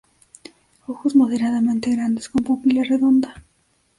[0.87, 3.35] Ojos moderadamente grandes con pupila redonda.